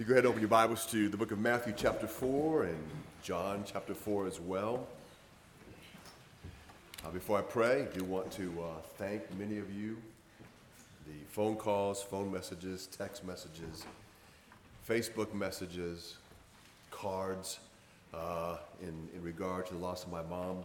[0.00, 2.78] you go ahead and open your Bibles to the book of Matthew, chapter 4, and
[3.22, 4.86] John, chapter 4 as well.
[7.04, 9.98] Uh, before I pray, I do want to uh, thank many of you
[11.06, 13.84] the phone calls, phone messages, text messages,
[14.88, 16.16] Facebook messages,
[16.90, 17.58] cards
[18.14, 20.64] uh, in, in regard to the loss of my mom,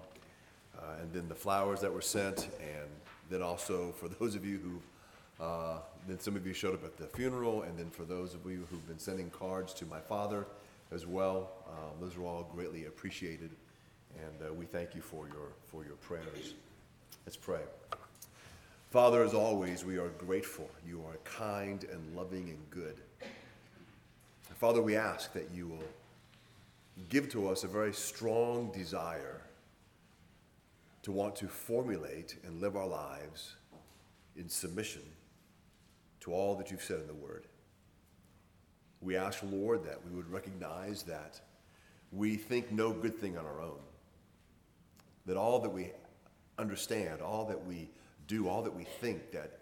[0.77, 2.87] uh, and then the flowers that were sent, and
[3.29, 6.97] then also for those of you who uh, then some of you showed up at
[6.97, 10.45] the funeral, and then for those of you who've been sending cards to my father
[10.91, 13.49] as well, um, those are all greatly appreciated,
[14.15, 16.53] and uh, we thank you for your for your prayers.
[17.25, 17.61] Let's pray.
[18.91, 20.69] Father, as always, we are grateful.
[20.87, 22.95] You are kind and loving and good.
[24.53, 25.83] Father, we ask that you will
[27.09, 29.41] give to us a very strong desire
[31.03, 33.55] to want to formulate and live our lives
[34.37, 35.01] in submission
[36.25, 37.45] to all that you've said in the Word.
[38.99, 41.39] We ask, Lord, that we would recognize that
[42.11, 43.77] we think no good thing on our own,
[45.27, 45.91] that all that we
[46.57, 47.91] understand, all that we
[48.27, 49.59] do, all that we think that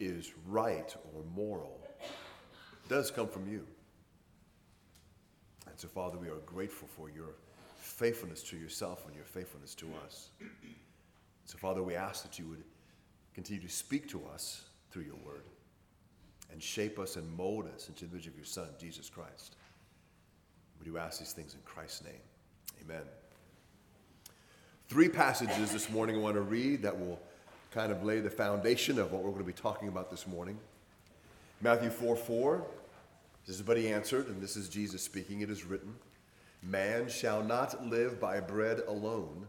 [0.00, 1.78] is right or moral
[2.88, 3.66] does come from you.
[5.66, 7.34] And so, Father, we are grateful for your
[7.76, 10.30] faithfulness to yourself and your faithfulness to us.
[11.44, 12.64] So, Father, we ask that you would
[13.34, 15.42] continue to speak to us through your word
[16.50, 19.56] and shape us and mold us into the image of your Son, Jesus Christ.
[20.78, 22.20] We do ask these things in Christ's name.
[22.82, 23.02] Amen.
[24.88, 27.20] Three passages this morning I want to read that will
[27.72, 30.58] kind of lay the foundation of what we're going to be talking about this morning.
[31.60, 32.66] Matthew 4 4.
[33.46, 35.40] This is but he answered, and this is Jesus speaking.
[35.40, 35.94] It is written,
[36.62, 39.46] Man shall not live by bread alone,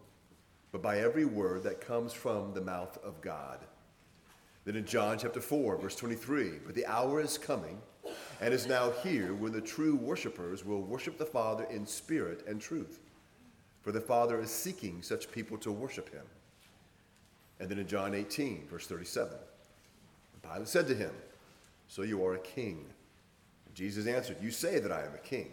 [0.71, 3.59] but by every word that comes from the mouth of God.
[4.65, 7.81] Then in John chapter 4, verse 23, but the hour is coming
[8.41, 12.61] and is now here when the true worshipers will worship the Father in spirit and
[12.61, 12.99] truth.
[13.81, 16.25] For the Father is seeking such people to worship him.
[17.59, 19.33] And then in John 18, verse 37,
[20.41, 21.11] Pilate said to him,
[21.87, 22.85] So you are a king.
[23.65, 25.51] And Jesus answered, You say that I am a king.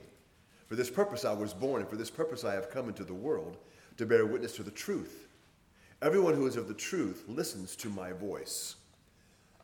[0.66, 3.14] For this purpose I was born, and for this purpose I have come into the
[3.14, 3.56] world,
[3.97, 5.28] to bear witness to the truth.
[6.03, 8.76] Everyone who is of the truth listens to my voice.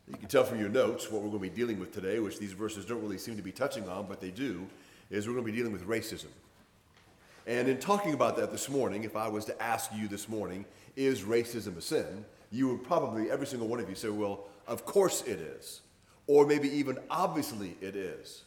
[0.09, 2.39] You can tell from your notes what we're going to be dealing with today, which
[2.39, 4.67] these verses don't really seem to be touching on, but they do,
[5.11, 6.27] is we're going to be dealing with racism.
[7.47, 10.65] And in talking about that this morning, if I was to ask you this morning,
[10.97, 12.25] is racism a sin?
[12.51, 15.81] You would probably, every single one of you, say, well, of course it is.
[16.27, 18.43] Or maybe even obviously it is.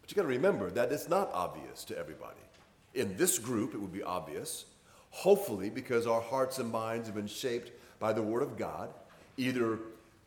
[0.00, 2.40] But you got to remember that it's not obvious to everybody.
[2.94, 4.64] In this group, it would be obvious,
[5.10, 8.90] hopefully, because our hearts and minds have been shaped by the Word of God,
[9.36, 9.78] either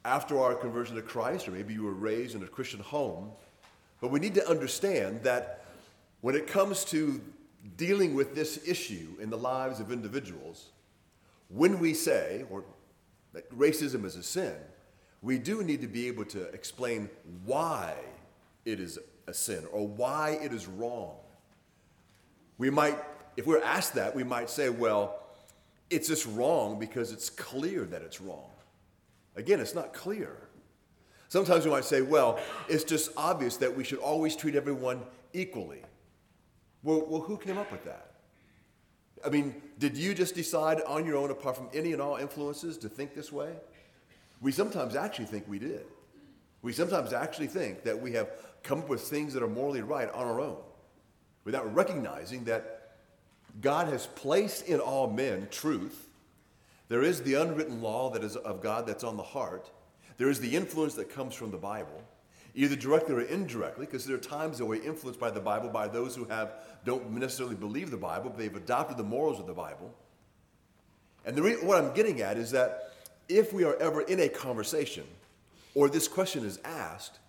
[0.05, 3.31] after our conversion to Christ, or maybe you were raised in a Christian home.
[3.99, 5.65] But we need to understand that
[6.21, 7.19] when it comes to
[7.75, 10.69] dealing with this issue in the lives of individuals,
[11.49, 12.63] when we say or
[13.33, 14.53] that racism is a sin,
[15.21, 17.09] we do need to be able to explain
[17.45, 17.95] why
[18.63, 21.15] it is a sin or why it is wrong.
[22.57, 22.97] We might,
[23.35, 25.19] if we're asked that, we might say, well,
[25.89, 28.49] it's just wrong because it's clear that it's wrong.
[29.35, 30.37] Again, it's not clear.
[31.27, 35.01] Sometimes we might say, well, it's just obvious that we should always treat everyone
[35.33, 35.81] equally.
[36.83, 38.11] Well, well, who came up with that?
[39.25, 42.77] I mean, did you just decide on your own, apart from any and all influences,
[42.79, 43.53] to think this way?
[44.39, 45.85] We sometimes actually think we did.
[46.61, 48.29] We sometimes actually think that we have
[48.63, 50.57] come up with things that are morally right on our own
[51.43, 52.97] without recognizing that
[53.61, 56.04] God has placed in all men truth
[56.87, 59.69] there is the unwritten law that is of God that's on the heart.
[60.17, 62.03] There is the influence that comes from the Bible,
[62.53, 65.87] either directly or indirectly, because there are times that we're influenced by the Bible by
[65.87, 66.53] those who have
[66.85, 69.93] don't necessarily believe the Bible, but they've adopted the morals of the Bible.
[71.25, 72.93] And the re- what I'm getting at is that
[73.27, 75.05] if we are ever in a conversation,
[75.73, 77.19] or this question is asked,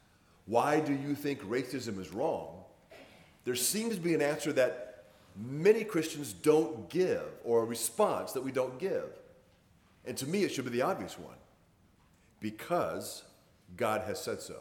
[0.45, 2.49] why do you think racism is wrong?
[3.45, 5.05] There seems to be an answer that
[5.37, 9.05] many Christians don't give, or a response that we don't give.
[10.07, 11.37] And to me, it should be the obvious one
[12.41, 13.25] because
[13.77, 14.61] God has said so.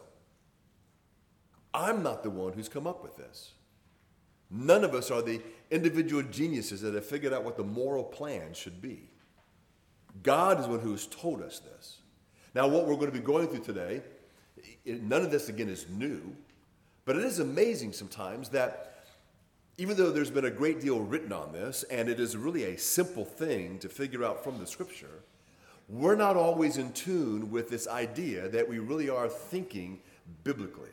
[1.74, 3.54] I'm not the one who's come up with this.
[4.50, 8.54] None of us are the individual geniuses that have figured out what the moral plan
[8.54, 9.10] should be.
[10.24, 12.00] God is the one who has told us this.
[12.54, 14.02] Now, what we're going to be going through today,
[14.86, 16.36] none of this again is new,
[17.04, 19.04] but it is amazing sometimes that
[19.78, 22.78] even though there's been a great deal written on this, and it is really a
[22.78, 25.22] simple thing to figure out from the scripture,
[25.88, 30.00] we're not always in tune with this idea that we really are thinking
[30.44, 30.90] biblically.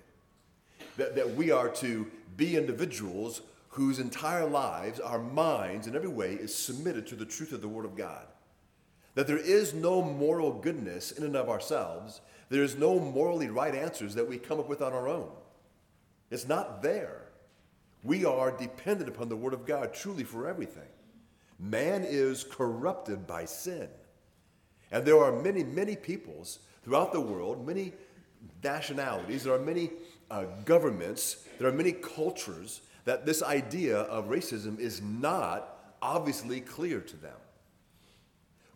[0.96, 2.06] that, that we are to
[2.36, 7.52] be individuals whose entire lives, our minds, in every way, is submitted to the truth
[7.52, 8.26] of the Word of God.
[9.14, 13.74] That there is no moral goodness in and of ourselves, there is no morally right
[13.74, 15.30] answers that we come up with on our own.
[16.30, 17.22] It's not there.
[18.04, 20.88] We are dependent upon the Word of God truly for everything.
[21.58, 23.88] Man is corrupted by sin.
[24.92, 27.92] And there are many, many peoples throughout the world, many
[28.62, 29.90] nationalities, there are many
[30.30, 37.00] uh, governments, there are many cultures that this idea of racism is not obviously clear
[37.00, 37.36] to them.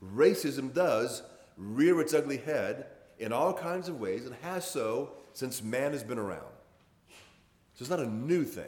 [0.03, 1.23] Racism does
[1.57, 2.87] rear its ugly head
[3.19, 6.41] in all kinds of ways and has so since man has been around.
[7.75, 8.65] So it's not a new thing.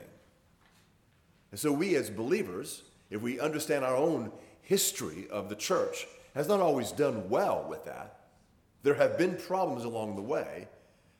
[1.50, 4.30] And so we as believers, if we understand our own
[4.60, 6.06] history of the church,
[6.38, 8.20] has not always done well with that.
[8.84, 10.68] There have been problems along the way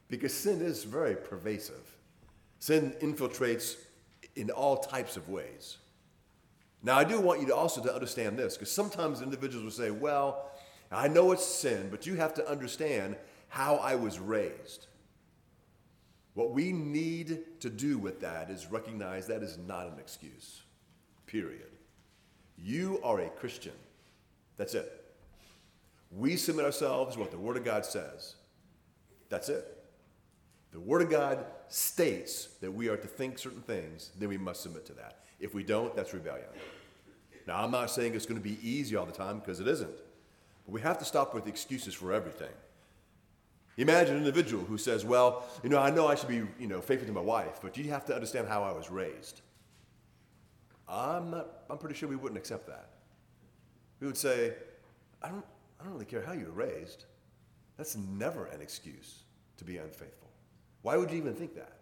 [0.09, 1.97] because sin is very pervasive.
[2.61, 3.76] Sin infiltrates
[4.37, 5.79] in all types of ways.
[6.85, 9.91] Now, I do want you to also to understand this because sometimes individuals will say,
[9.91, 10.53] well,
[10.93, 13.17] I know it's sin, but you have to understand
[13.49, 14.87] how I was raised.
[16.35, 20.62] What we need to do with that is recognize that is not an excuse,
[21.26, 21.73] period.
[22.56, 23.73] You are a Christian.
[24.56, 24.98] That's it.
[26.11, 28.37] We submit ourselves to what the Word of God says.
[29.29, 29.79] That's it.
[30.73, 34.63] The Word of God states that we are to think certain things, then we must
[34.63, 35.21] submit to that.
[35.41, 36.49] If we don't, that's rebellion.
[37.47, 39.97] Now, I'm not saying it's going to be easy all the time because it isn't.
[40.67, 42.53] But we have to stop with excuses for everything.
[43.79, 46.81] Imagine an individual who says, Well, you know, I know I should be you know,
[46.81, 49.41] faithful to my wife, but you have to understand how I was raised.
[50.89, 52.89] I'm, not, I'm pretty sure we wouldn't accept that.
[54.01, 54.55] We would say,
[55.23, 55.45] I don't,
[55.81, 57.05] I don't really care how you were raised.
[57.77, 59.23] That's never an excuse
[59.57, 60.31] to be unfaithful.
[60.83, 61.79] Why would you even think that?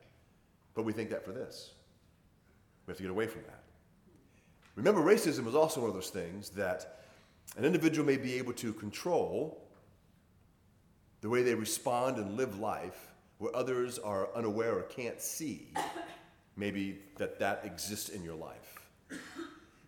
[0.75, 1.73] But we think that for this.
[2.87, 3.63] We have to get away from that.
[4.75, 7.01] Remember, racism is also one of those things that
[7.57, 9.63] an individual may be able to control
[11.23, 15.73] the way they respond and live life where others are unaware or can't see
[16.57, 18.87] maybe that that exists in your life.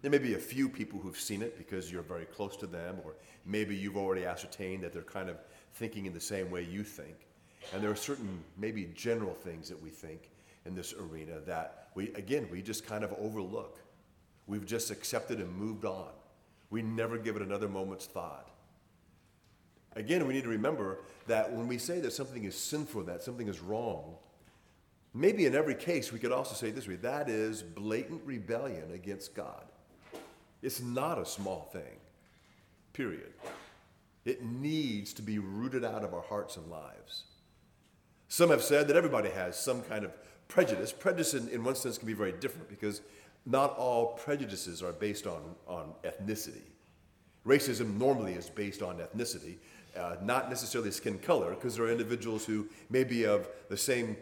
[0.00, 2.98] There may be a few people who've seen it because you're very close to them,
[3.04, 3.14] or
[3.44, 5.38] maybe you've already ascertained that they're kind of
[5.74, 7.26] thinking in the same way you think.
[7.74, 10.30] And there are certain, maybe general things that we think
[10.66, 13.80] in this arena that we, again, we just kind of overlook.
[14.46, 16.10] We've just accepted and moved on.
[16.70, 18.50] We never give it another moment's thought.
[19.96, 23.48] Again, we need to remember that when we say that something is sinful, that something
[23.48, 24.16] is wrong,
[25.12, 29.34] maybe in every case we could also say this way that is blatant rebellion against
[29.34, 29.64] God.
[30.62, 32.00] It's not a small thing,
[32.92, 33.32] period.
[34.24, 37.24] It needs to be rooted out of our hearts and lives.
[38.28, 40.12] Some have said that everybody has some kind of
[40.48, 40.92] prejudice.
[40.92, 43.00] Prejudice, in, in one sense, can be very different because
[43.46, 46.62] not all prejudices are based on, on ethnicity.
[47.46, 49.56] Racism normally is based on ethnicity,
[49.96, 54.16] uh, not necessarily skin color, because there are individuals who may be of the same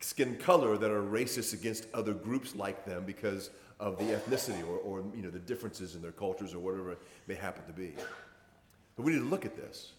[0.00, 3.50] skin color that are racist against other groups like them because
[3.80, 6.98] of the ethnicity or, or you know, the differences in their cultures or whatever it
[7.26, 7.94] may happen to be.
[8.96, 9.92] But we need to look at this.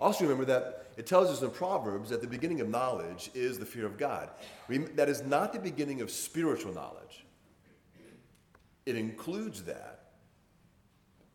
[0.00, 3.66] Also, remember that it tells us in Proverbs that the beginning of knowledge is the
[3.66, 4.28] fear of God.
[4.68, 7.24] That is not the beginning of spiritual knowledge,
[8.86, 10.00] it includes that.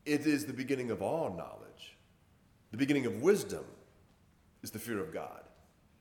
[0.05, 1.97] It is the beginning of all knowledge.
[2.71, 3.63] The beginning of wisdom
[4.63, 5.41] is the fear of God.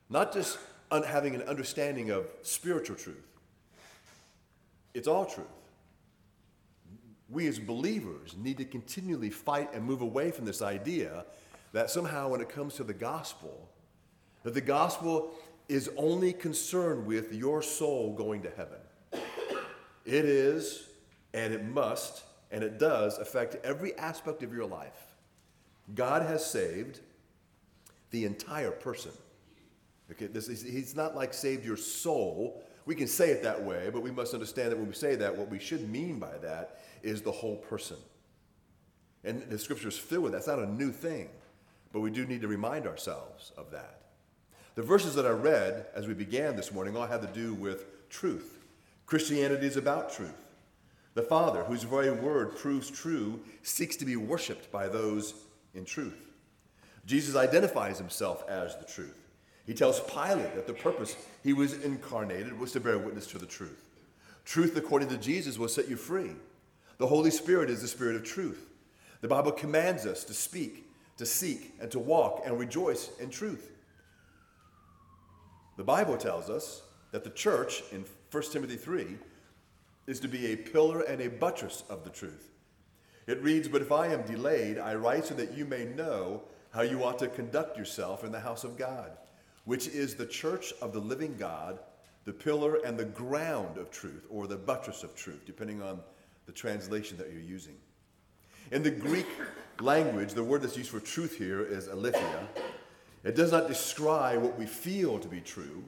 [0.09, 0.59] Not just
[0.91, 3.27] un- having an understanding of spiritual truth,
[4.95, 5.47] it's all truth.
[7.31, 11.27] We as believers need to continually fight and move away from this idea
[11.73, 13.69] that somehow when it comes to the gospel,
[14.43, 15.35] that the gospel
[15.69, 18.79] is only concerned with your soul going to heaven.
[20.07, 20.89] It is,
[21.35, 25.17] and it must, and it does affect every aspect of your life.
[25.95, 27.01] God has saved
[28.11, 29.13] the entire person.
[30.11, 32.63] Okay, this is, he's not like saved your soul.
[32.87, 35.37] We can say it that way, but we must understand that when we say that,
[35.37, 37.99] what we should mean by that is the whole person.
[39.25, 40.39] And the scripture is filled with that.
[40.39, 41.29] It's not a new thing,
[41.93, 44.03] but we do need to remind ourselves of that.
[44.75, 48.09] The verses that I read as we began this morning all had to do with
[48.09, 48.59] truth.
[49.07, 50.47] Christianity is about truth.
[51.15, 55.35] The Father, whose very word proves true, seeks to be worshiped by those
[55.75, 56.29] in truth.
[57.07, 59.18] Jesus identifies himself as the truth.
[59.69, 63.45] He tells Pilate that the purpose he was incarnated was to bear witness to the
[63.45, 63.85] truth.
[64.47, 66.31] Truth, according to Jesus, will set you free.
[66.97, 68.67] The Holy Spirit is the Spirit of truth.
[69.21, 73.71] The Bible commands us to speak, to seek, and to walk and rejoice in truth.
[75.77, 76.81] The Bible tells us
[77.13, 79.19] that the church in 1 Timothy 3
[80.07, 82.49] is to be a pillar and a buttress of the truth.
[83.27, 86.81] It reads, But if I am delayed, I write so that you may know how
[86.81, 89.11] you ought to conduct yourself in the house of God,
[89.69, 91.79] which is the church of the living God,
[92.25, 96.01] the pillar and the ground of truth, or the buttress of truth, depending on
[96.47, 97.75] the translation that you're using.
[98.73, 99.27] In the Greek
[99.79, 102.49] language, the word that's used for truth here is aletheia.
[103.25, 105.85] It does not describe what we feel to be true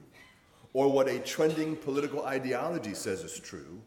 [0.73, 3.81] or what a trending political ideology says is true.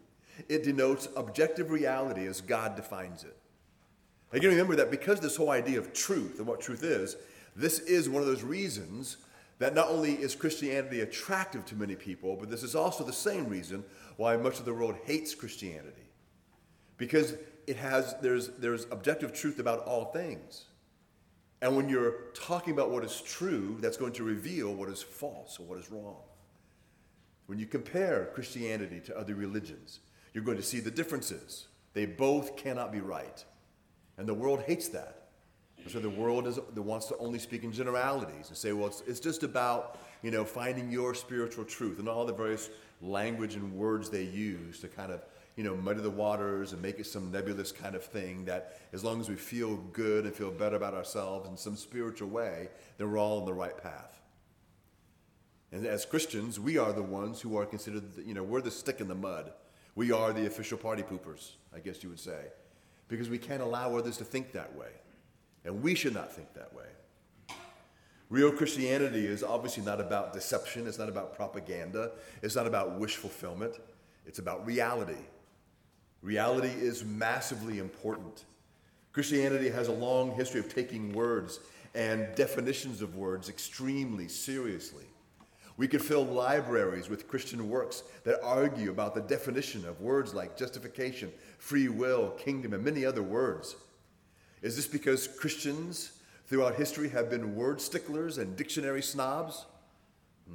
[0.49, 3.37] It denotes objective reality as God defines it.
[4.33, 7.17] Again, remember that because this whole idea of truth and what truth is,
[7.55, 9.19] this is one of those reasons
[9.59, 13.49] that not only is Christianity attractive to many people, but this is also the same
[13.49, 13.85] reason
[14.17, 16.09] why much of the world hates Christianity.
[16.97, 17.35] Because
[17.67, 20.65] it has, there's, there's objective truth about all things.
[21.63, 25.59] And when you're talking about what is true, that's going to reveal what is false
[25.59, 26.19] or what is wrong.
[27.47, 30.01] When you compare Christianity to other religions,
[30.33, 31.69] you're going to see the differences.
[31.93, 33.45] They both cannot be right.
[34.19, 35.24] And the world hates that.
[35.89, 39.03] So the world is, that wants to only speak in generalities and say, well, it's,
[39.07, 42.71] it's just about, you know, finding your spiritual truth and all the various
[43.03, 45.23] language and words they use to kind of,
[45.57, 49.05] you know, muddy the waters and make it some nebulous kind of thing that as
[49.05, 53.11] long as we feel good and feel better about ourselves in some spiritual way, then
[53.11, 54.21] we're all on the right path.
[55.71, 59.01] And as Christians, we are the ones who are considered, you know, we're the stick
[59.01, 59.53] in the mud.
[59.97, 62.47] We are the official party poopers, I guess you would say
[63.09, 64.89] because we can't allow others to think that way.
[65.65, 66.85] And we should not think that way.
[68.31, 73.17] Real Christianity is obviously not about deception, it's not about propaganda, it's not about wish
[73.17, 73.75] fulfillment,
[74.27, 75.21] it's about reality.
[76.23, 78.45] Reality is massively important.
[79.13, 81.61] Christianity has a long history of taking words
[81.95, 85.05] and definitions of words extremely seriously.
[85.77, 90.57] We could fill libraries with Christian works that argue about the definition of words like
[90.57, 93.77] justification, free will, kingdom, and many other words.
[94.65, 96.13] Is this because Christians
[96.47, 99.67] throughout history have been word sticklers and dictionary snobs?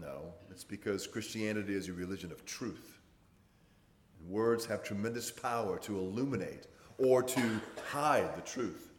[0.01, 2.97] No, it's because Christianity is a religion of truth.
[4.19, 6.65] And words have tremendous power to illuminate
[6.97, 7.61] or to
[7.91, 8.89] hide the truth.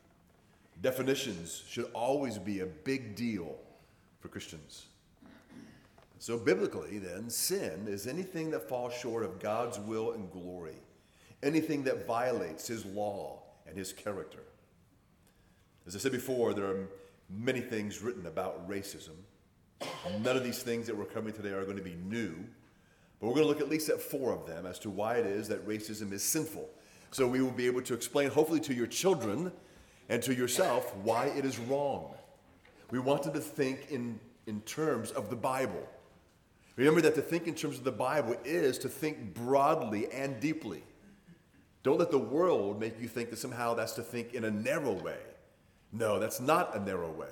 [0.80, 3.56] Definitions should always be a big deal
[4.20, 4.86] for Christians.
[6.20, 10.76] So, biblically, then, sin is anything that falls short of God's will and glory,
[11.42, 14.44] anything that violates His law and His character.
[15.90, 16.88] As I said before, there are
[17.28, 19.16] many things written about racism.
[20.20, 22.36] None of these things that we're covering today are going to be new,
[23.18, 25.26] but we're going to look at least at four of them as to why it
[25.26, 26.70] is that racism is sinful.
[27.10, 29.50] So we will be able to explain, hopefully, to your children
[30.08, 32.14] and to yourself why it is wrong.
[32.92, 35.88] We want them to think in, in terms of the Bible
[36.76, 40.84] Remember that to think in terms of the Bible is to think broadly and deeply.
[41.82, 44.92] Don't let the world make you think that somehow that's to think in a narrow
[44.92, 45.18] way.
[45.92, 47.28] No, that's not a narrow way.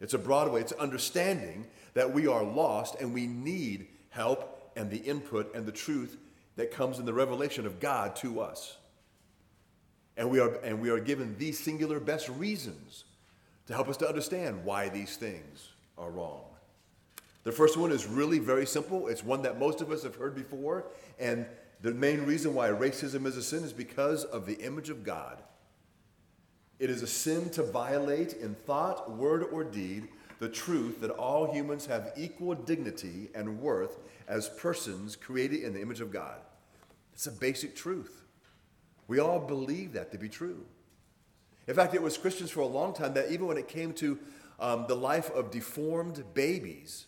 [0.00, 0.60] It's a broad way.
[0.60, 5.72] It's understanding that we are lost and we need help and the input and the
[5.72, 6.16] truth
[6.56, 8.76] that comes in the revelation of God to us.
[10.16, 13.04] And we are, and we are given these singular best reasons
[13.66, 16.44] to help us to understand why these things are wrong.
[17.44, 19.08] The first one is really very simple.
[19.08, 20.86] It's one that most of us have heard before.
[21.18, 21.46] And
[21.80, 25.42] the main reason why racism is a sin is because of the image of God.
[26.80, 30.08] It is a sin to violate in thought, word, or deed
[30.38, 35.82] the truth that all humans have equal dignity and worth as persons created in the
[35.82, 36.36] image of God.
[37.12, 38.22] It's a basic truth.
[39.06, 40.64] We all believe that to be true.
[41.68, 44.18] In fact, it was Christians for a long time that even when it came to
[44.58, 47.06] um, the life of deformed babies,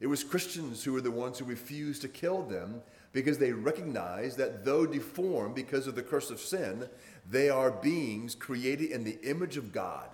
[0.00, 2.82] it was Christians who were the ones who refused to kill them
[3.16, 6.86] because they recognize that though deformed because of the curse of sin,
[7.26, 10.10] they are beings created in the image of God.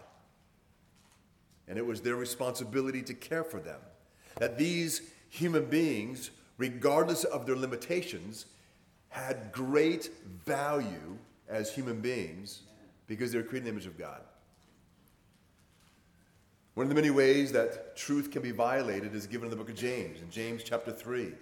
[1.66, 3.80] And it was their responsibility to care for them.
[4.37, 8.47] That these human beings, regardless of their limitations,
[9.09, 10.09] had great
[10.47, 11.18] value
[11.49, 12.61] as human beings
[13.09, 14.21] because they were created in the image of God.
[16.75, 19.71] One of the many ways that truth can be violated is given in the book
[19.71, 20.21] of James.
[20.21, 21.32] In James chapter 3,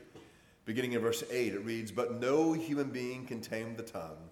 [0.71, 4.31] beginning in verse 8, it reads, But no human being can tame the tongue.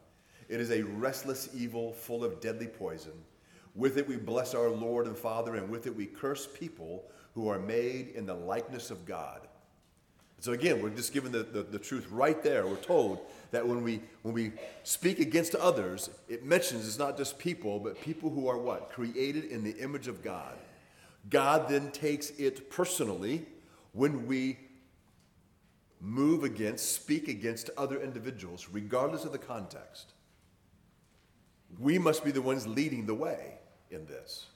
[0.49, 3.25] It is a restless evil full of deadly poison.
[3.75, 7.03] With it we bless our Lord and Father, and with it we curse people
[7.35, 9.49] who are made in the likeness of God.
[10.39, 12.65] So again, we're just given the, the, the, truth right there.
[12.69, 13.19] We're told
[13.51, 14.53] that when we when we
[14.85, 18.93] speak against others, it mentions it's not just people, but people who are what?
[18.93, 20.57] Created in the image of God.
[21.31, 23.45] God then takes it personally
[23.93, 24.57] when we
[26.01, 30.13] move against, speak against other individuals, regardless of the context.
[31.79, 33.55] We must be the ones leading the way
[33.91, 34.47] in this.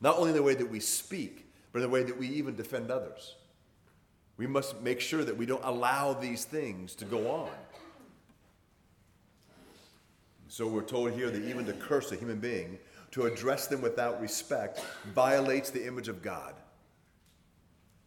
[0.00, 2.56] Not only in the way that we speak, but in the way that we even
[2.56, 3.36] defend others.
[4.36, 7.50] We must make sure that we don't allow these things to go on.
[10.48, 12.78] So we're told here that even to curse a human being,
[13.12, 14.80] to address them without respect,
[15.14, 16.54] violates the image of God.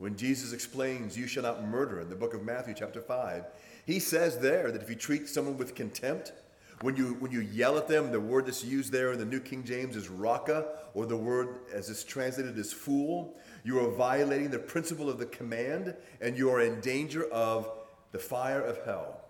[0.04, 3.46] When Jesus explains, You shall not murder in the book of Matthew, chapter 5,
[3.86, 6.34] he says there that if you treat someone with contempt,
[6.82, 9.40] when you, when you yell at them, the word that's used there in the New
[9.40, 13.38] King James is raka, or the word as it's translated is fool.
[13.64, 17.72] You are violating the principle of the command, and you are in danger of
[18.12, 19.22] the fire of hell.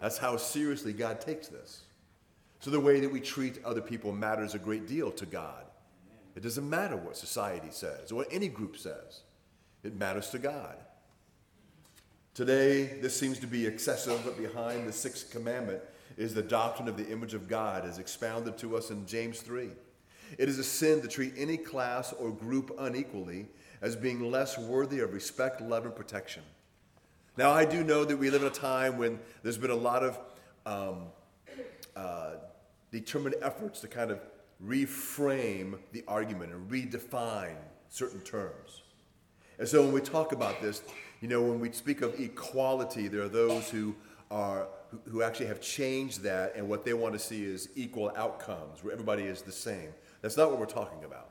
[0.00, 1.82] That's how seriously God takes this.
[2.60, 5.64] So the way that we treat other people matters a great deal to God.
[6.36, 9.22] It doesn't matter what society says or what any group says,
[9.82, 10.76] it matters to God.
[12.34, 15.80] Today, this seems to be excessive, but behind the sixth commandment
[16.16, 19.70] is the doctrine of the image of God as expounded to us in James 3.
[20.36, 23.46] It is a sin to treat any class or group unequally
[23.80, 26.42] as being less worthy of respect, love, and protection.
[27.36, 30.02] Now, I do know that we live in a time when there's been a lot
[30.02, 30.18] of
[30.66, 31.06] um,
[31.96, 32.34] uh,
[32.90, 34.20] determined efforts to kind of
[34.64, 37.56] reframe the argument and redefine
[37.88, 38.82] certain terms.
[39.58, 40.82] And so when we talk about this,
[41.20, 43.94] you know, when we speak of equality, there are those who
[44.30, 44.68] are
[45.08, 48.92] who actually have changed that and what they want to see is equal outcomes where
[48.92, 49.92] everybody is the same.
[50.22, 51.28] That's not what we're talking about.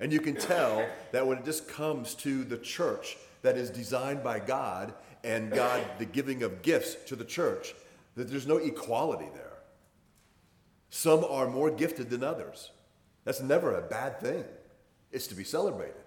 [0.00, 4.22] And you can tell that when it just comes to the church that is designed
[4.22, 7.74] by God and God, the giving of gifts to the church,
[8.16, 9.58] that there's no equality there.
[10.90, 12.70] Some are more gifted than others.
[13.24, 14.44] That's never a bad thing,
[15.10, 16.01] it's to be celebrated.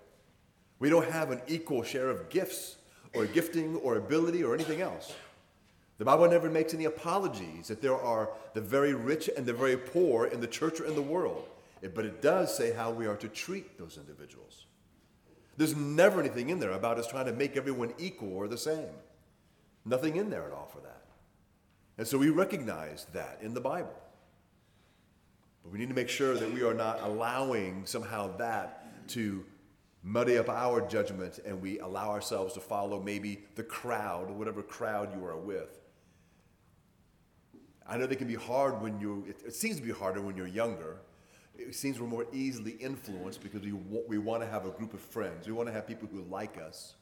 [0.86, 2.76] We don't have an equal share of gifts
[3.16, 5.16] or gifting or ability or anything else.
[5.98, 9.78] The Bible never makes any apologies that there are the very rich and the very
[9.78, 11.48] poor in the church or in the world.
[11.96, 14.68] But it does say how we are to treat those individuals.
[15.58, 18.86] There's never anything in there about us trying to make everyone equal or the same.
[19.86, 21.02] Nothing in there at all for that.
[21.98, 24.00] And so we recognize that in the Bible.
[25.64, 29.44] But we need to make sure that we are not allowing somehow that to
[30.06, 35.12] muddy up our judgment and we allow ourselves to follow maybe the crowd, whatever crowd
[35.18, 35.82] you are with.
[37.88, 40.38] I know they can be hard when you, it, it seems to be harder when
[40.38, 40.98] you're younger.
[41.58, 45.00] It seems we're more easily influenced because we, we want to have a group of
[45.00, 45.48] friends.
[45.48, 46.94] We want to have people who like us.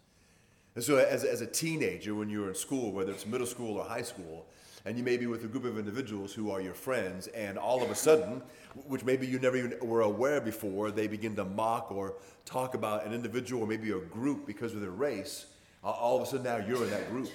[0.75, 3.85] And so, as, as a teenager, when you're in school, whether it's middle school or
[3.85, 4.47] high school,
[4.86, 7.82] and you may be with a group of individuals who are your friends, and all
[7.82, 8.41] of a sudden,
[8.88, 12.15] which maybe you never even were aware before, they begin to mock or
[12.46, 15.46] talk about an individual or maybe a group because of their race,
[15.84, 17.30] all of a sudden now you're in that group.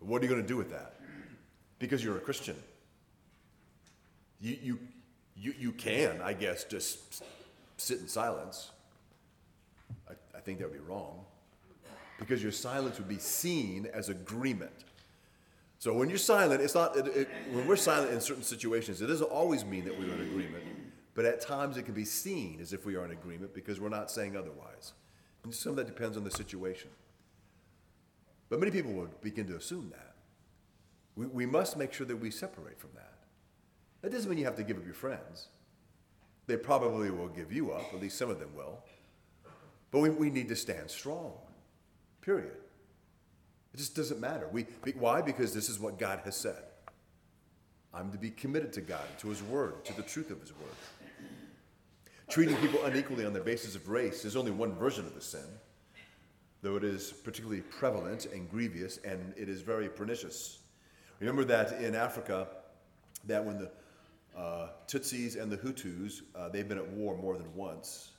[0.00, 0.94] What are you going to do with that?
[1.78, 2.56] Because you're a Christian.
[4.40, 4.78] You, you,
[5.34, 7.22] you, you can, I guess, just
[7.76, 8.70] sit in silence.
[10.08, 11.24] I, I think that would be wrong.
[12.18, 14.84] Because your silence would be seen as agreement.
[15.86, 19.06] So when you're silent, it's not, it, it, when we're silent in certain situations, it
[19.06, 20.64] doesn't always mean that we're in agreement.
[21.14, 23.88] But at times it can be seen as if we are in agreement because we're
[23.88, 24.94] not saying otherwise.
[25.44, 26.90] And some of that depends on the situation.
[28.48, 30.16] But many people would begin to assume that.
[31.14, 33.18] We, we must make sure that we separate from that.
[34.02, 35.46] That doesn't mean you have to give up your friends.
[36.48, 38.80] They probably will give you up, at least some of them will.
[39.92, 41.34] But we, we need to stand strong,
[42.22, 42.56] period.
[43.76, 44.48] It just doesn't matter.
[44.50, 44.64] We,
[44.98, 45.20] why?
[45.20, 46.62] Because this is what God has said.
[47.92, 51.26] I'm to be committed to God, to His Word, to the truth of His Word.
[52.30, 55.44] Treating people unequally on the basis of race is only one version of the sin,
[56.62, 60.60] though it is particularly prevalent and grievous, and it is very pernicious.
[61.20, 62.48] Remember that in Africa,
[63.26, 63.70] that when the
[64.34, 68.12] uh, Tutsis and the Hutus, uh, they've been at war more than once.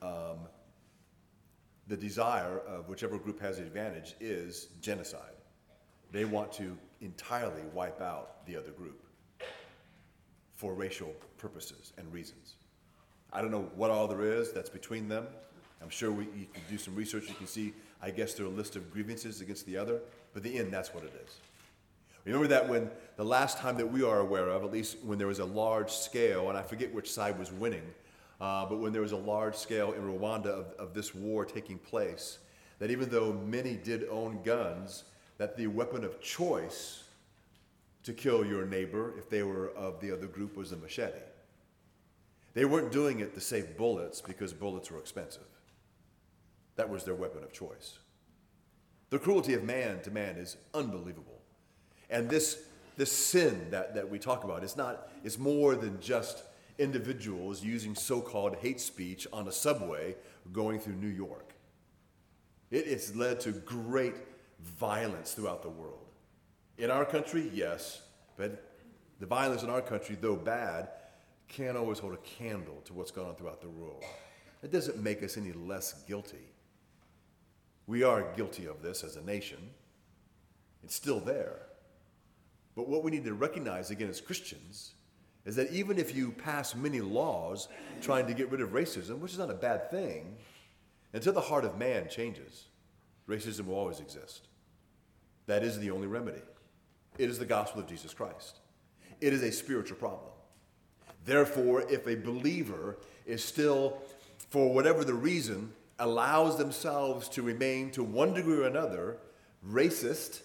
[0.00, 0.46] Um,
[1.90, 5.34] the desire of whichever group has the advantage is genocide.
[6.12, 9.04] They want to entirely wipe out the other group
[10.54, 12.54] for racial purposes and reasons.
[13.32, 15.26] I don't know what all there is that's between them.
[15.82, 17.28] I'm sure we, you can do some research.
[17.28, 20.00] You can see, I guess, a list of grievances against the other.
[20.32, 21.38] But the end, that's what it is.
[22.24, 25.26] Remember that when the last time that we are aware of, at least when there
[25.26, 27.82] was a large scale, and I forget which side was winning,
[28.40, 31.78] uh, but when there was a large scale in Rwanda of, of this war taking
[31.78, 32.38] place,
[32.78, 35.04] that even though many did own guns,
[35.38, 37.04] that the weapon of choice
[38.02, 41.18] to kill your neighbor, if they were of the other group, was a machete.
[42.54, 45.46] They weren't doing it to save bullets because bullets were expensive.
[46.76, 47.98] That was their weapon of choice.
[49.10, 51.42] The cruelty of man to man is unbelievable.
[52.08, 52.62] And this,
[52.96, 56.42] this sin that, that we talk about is not, it's more than just
[56.80, 60.16] individuals using so called hate speech on a subway
[60.52, 61.54] going through New York.
[62.70, 64.14] It, has led to great
[64.60, 66.06] violence throughout the world.
[66.78, 68.02] In our country, yes,
[68.36, 68.72] but
[69.18, 70.88] the violence in our country, though bad,
[71.48, 74.02] can't always hold a candle to what's going on throughout the world.
[74.62, 76.48] It doesn't make us any less guilty.
[77.86, 79.70] We are guilty of this as a nation.
[80.84, 81.56] It's still there.
[82.76, 84.94] But what we need to recognize again as Christians
[85.44, 87.68] is that even if you pass many laws
[88.00, 90.36] trying to get rid of racism, which is not a bad thing,
[91.12, 92.66] until the heart of man changes,
[93.28, 94.48] racism will always exist.
[95.46, 96.42] That is the only remedy.
[97.18, 98.60] It is the gospel of Jesus Christ.
[99.20, 100.30] It is a spiritual problem.
[101.24, 103.98] Therefore, if a believer is still,
[104.50, 109.18] for whatever the reason, allows themselves to remain to one degree or another
[109.68, 110.40] racist,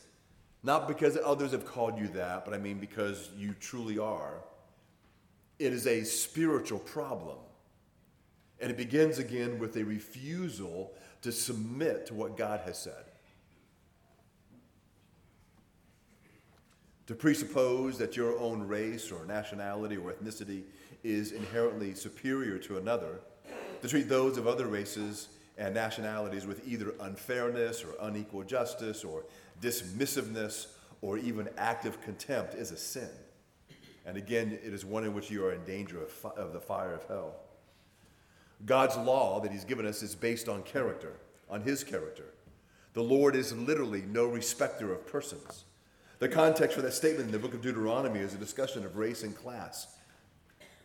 [0.64, 4.42] not because others have called you that, but I mean because you truly are,
[5.60, 7.38] it is a spiritual problem.
[8.60, 13.06] And it begins again with a refusal to submit to what God has said.
[17.08, 20.64] To presuppose that your own race or nationality or ethnicity
[21.04, 23.20] is inherently superior to another,
[23.82, 29.24] to treat those of other races and nationalities with either unfairness or unequal justice or
[29.62, 30.68] dismissiveness
[31.02, 33.10] or even active contempt is a sin.
[34.06, 36.60] And again, it is one in which you are in danger of, fi- of the
[36.60, 37.36] fire of hell.
[38.66, 41.14] God's law that He's given us is based on character,
[41.50, 42.34] on His character.
[42.94, 45.66] The Lord is literally no respecter of persons.
[46.20, 49.24] The context for that statement in the book of Deuteronomy is a discussion of race
[49.24, 49.98] and class.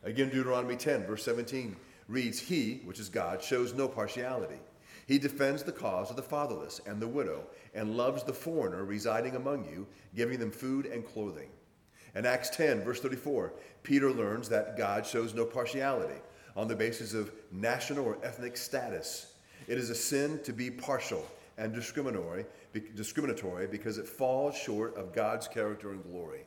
[0.02, 1.76] Again, Deuteronomy 10, verse 17
[2.09, 4.59] reads, He, which is God, shows no partiality.
[5.06, 9.37] He defends the cause of the fatherless and the widow and loves the foreigner residing
[9.37, 11.48] among you, giving them food and clothing.
[12.14, 16.20] In Acts 10, verse 34, Peter learns that God shows no partiality
[16.57, 19.35] on the basis of national or ethnic status.
[19.68, 21.25] It is a sin to be partial
[21.57, 22.46] and discriminatory,
[22.94, 26.44] discriminatory because it falls short of God's character and glory.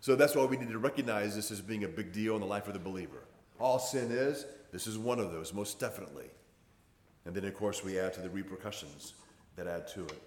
[0.00, 2.46] So that's why we need to recognize this as being a big deal in the
[2.46, 3.24] life of the believer.
[3.58, 6.30] All sin is, this is one of those, most definitely.
[7.24, 9.14] And then, of course, we add to the repercussions
[9.56, 10.22] that add to it.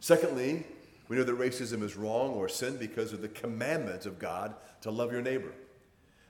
[0.00, 0.64] Secondly,
[1.10, 4.92] we know that racism is wrong or sin because of the commandments of God to
[4.92, 5.52] love your neighbor.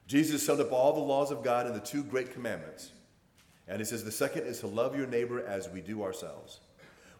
[0.06, 2.92] Jesus summed up all the laws of God in the two great commandments.
[3.68, 6.60] And he says the second is to love your neighbor as we do ourselves.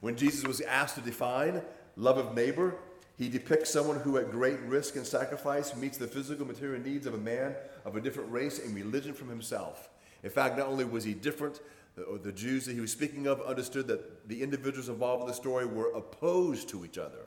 [0.00, 1.60] When Jesus was asked to define
[1.96, 2.76] love of neighbor,
[3.18, 7.12] he depicts someone who, at great risk and sacrifice, meets the physical material needs of
[7.12, 9.90] a man of a different race and religion from himself.
[10.22, 11.60] In fact, not only was he different,
[11.94, 15.34] the, the Jews that he was speaking of understood that the individuals involved in the
[15.34, 17.26] story were opposed to each other.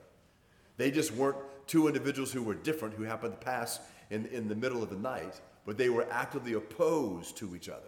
[0.78, 4.56] They just weren't two individuals who were different who happened to pass in, in the
[4.56, 7.82] middle of the night, but they were actively opposed to each other.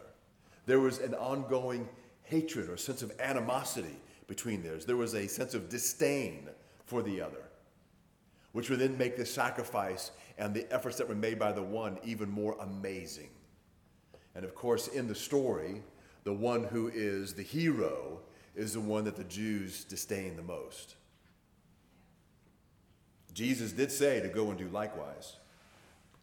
[0.65, 1.87] There was an ongoing
[2.23, 4.85] hatred or sense of animosity between theirs.
[4.85, 6.49] There was a sense of disdain
[6.85, 7.49] for the other,
[8.53, 11.99] which would then make the sacrifice and the efforts that were made by the one
[12.03, 13.29] even more amazing.
[14.33, 15.81] And of course, in the story,
[16.23, 18.19] the one who is the hero
[18.55, 20.95] is the one that the Jews disdain the most.
[23.35, 25.35] Jesus did say to go and do likewise.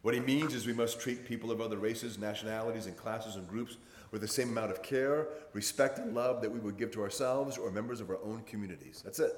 [0.01, 3.47] What he means is we must treat people of other races, nationalities, and classes and
[3.47, 3.77] groups
[4.11, 7.57] with the same amount of care, respect, and love that we would give to ourselves
[7.57, 9.01] or members of our own communities.
[9.05, 9.33] That's it.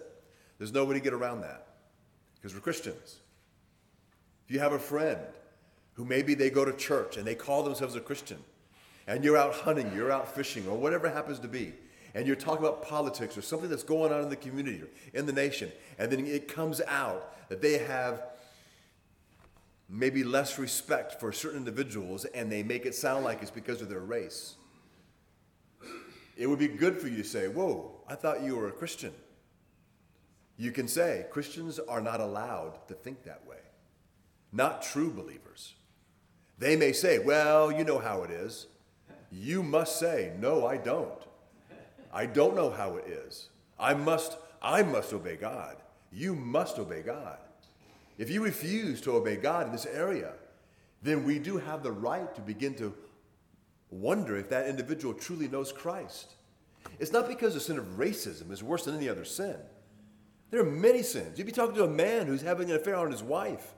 [0.58, 1.68] There's no way to get around that
[2.36, 3.20] because we're Christians.
[4.48, 5.20] If you have a friend
[5.94, 8.40] who maybe they go to church and they call themselves a Christian,
[9.08, 11.74] and you're out hunting, you're out fishing, or whatever happens to be,
[12.16, 15.26] and you're talking about politics or something that's going on in the community or in
[15.26, 18.24] the nation, and then it comes out that they have
[19.88, 23.90] maybe less respect for certain individuals and they make it sound like it's because of
[23.90, 24.56] their race.
[26.38, 29.14] It would be good for you to say, Whoa, I thought you were a Christian.
[30.58, 33.58] You can say, Christians are not allowed to think that way,
[34.52, 35.74] not true believers.
[36.58, 38.68] They may say, Well, you know how it is.
[39.32, 41.22] You must say, No, I don't.
[42.14, 43.50] I don't know how it is.
[43.78, 45.76] I must, I must obey God.
[46.12, 47.38] You must obey God.
[48.18, 50.32] If you refuse to obey God in this area,
[51.02, 52.94] then we do have the right to begin to
[53.92, 56.34] wonder if that individual truly knows Christ.
[57.00, 59.56] It's not because the sin of racism is worse than any other sin.
[60.52, 61.38] There are many sins.
[61.38, 63.74] You'd be talking to a man who's having an affair on his wife.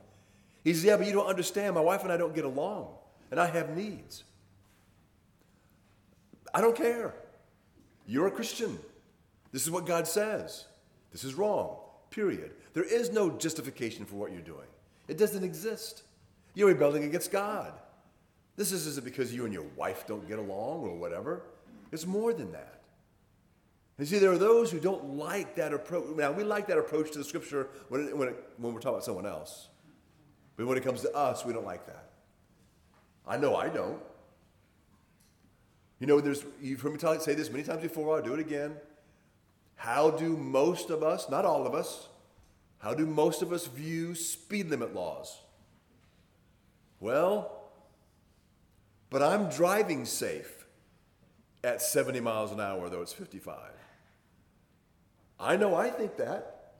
[0.63, 1.75] He says, Yeah, but you don't understand.
[1.75, 2.89] My wife and I don't get along,
[3.31, 4.23] and I have needs.
[6.53, 7.13] I don't care.
[8.05, 8.77] You're a Christian.
[9.51, 10.65] This is what God says.
[11.11, 11.77] This is wrong,
[12.09, 12.51] period.
[12.73, 14.67] There is no justification for what you're doing,
[15.07, 16.03] it doesn't exist.
[16.53, 17.73] You're rebelling against God.
[18.55, 21.43] This isn't because you and your wife don't get along or whatever.
[21.91, 22.81] It's more than that.
[23.99, 26.15] You see, there are those who don't like that approach.
[26.15, 28.95] Now, we like that approach to the scripture when, it, when, it, when we're talking
[28.95, 29.69] about someone else.
[30.55, 32.09] But when it comes to us, we don't like that.
[33.27, 34.01] I know I don't.
[35.99, 38.39] You know, there's, you've heard me tell, say this many times before, I'll do it
[38.39, 38.75] again.
[39.77, 42.09] How do most of us, not all of us,
[42.79, 45.39] how do most of us view speed limit laws?
[46.99, 47.51] Well,
[49.09, 50.65] but I'm driving safe
[51.63, 53.57] at 70 miles an hour, though it's 55.
[55.39, 56.73] I know I think that.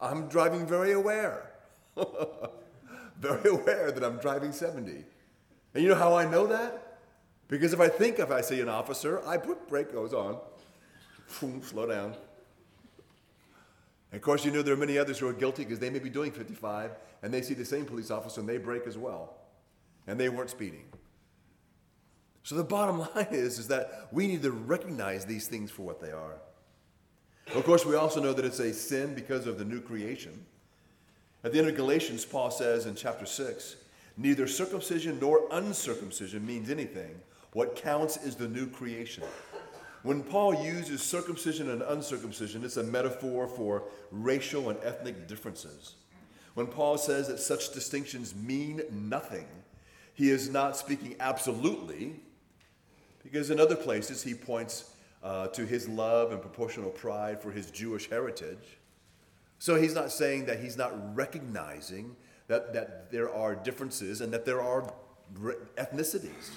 [0.00, 1.50] I'm driving very aware.
[3.18, 5.04] very aware that I'm driving 70.
[5.74, 6.98] And you know how I know that?
[7.48, 10.38] Because if I think if I see an officer, I put brake goes on.
[11.28, 12.14] Slow down.
[14.10, 15.98] And of course, you know there are many others who are guilty because they may
[15.98, 19.36] be doing 55 and they see the same police officer and they brake as well.
[20.06, 20.84] And they weren't speeding.
[22.44, 26.00] So the bottom line is, is that we need to recognize these things for what
[26.00, 26.36] they are.
[27.54, 30.44] Of course, we also know that it's a sin because of the new creation.
[31.42, 33.76] At the end of Galatians, Paul says in chapter 6
[34.16, 37.20] neither circumcision nor uncircumcision means anything.
[37.52, 39.24] What counts is the new creation.
[40.04, 45.94] When Paul uses circumcision and uncircumcision, it's a metaphor for racial and ethnic differences.
[46.52, 49.46] When Paul says that such distinctions mean nothing,
[50.12, 52.20] he is not speaking absolutely,
[53.22, 57.70] because in other places he points uh, to his love and proportional pride for his
[57.70, 58.76] Jewish heritage.
[59.58, 62.14] So he's not saying that he's not recognizing
[62.48, 64.92] that, that there are differences and that there are
[65.78, 66.50] ethnicities.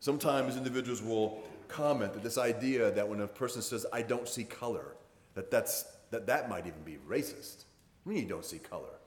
[0.00, 4.44] Sometimes individuals will comment that this idea that when a person says, I don't see
[4.44, 4.96] color,
[5.34, 7.64] that that's, that, that might even be racist.
[8.04, 9.00] Mean, you don't see color.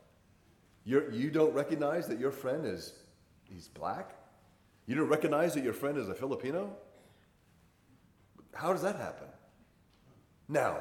[0.84, 2.93] You're, you don't recognize that your friend is
[3.43, 4.12] he's black?
[4.86, 6.76] You don't recognize that your friend is a Filipino?
[8.54, 9.28] How does that happen?
[10.48, 10.80] Now,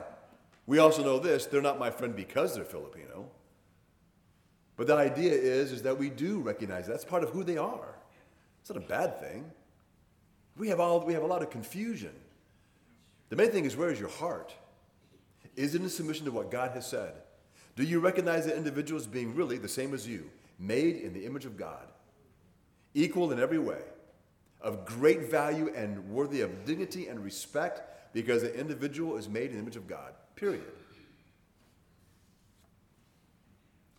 [0.67, 3.31] we also know this they're not my friend because they're Filipino.
[4.77, 6.93] But the idea is, is that we do recognize that.
[6.93, 7.97] that's part of who they are.
[8.61, 9.51] It's not a bad thing.
[10.59, 12.13] We have, all, we have a lot of confusion.
[13.31, 14.55] The main thing is where is your heart?
[15.57, 17.15] Is it in submission to what God has said?
[17.77, 21.25] Do you recognize the individual as being really the same as you, made in the
[21.25, 21.87] image of God,
[22.93, 23.83] equal in every way,
[24.61, 29.53] of great value and worthy of dignity and respect because the individual is made in
[29.53, 30.65] the image of God, period.